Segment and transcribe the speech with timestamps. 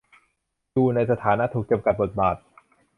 [0.71, 2.35] อยู่ในสถานะถูกจำกัดบทบาท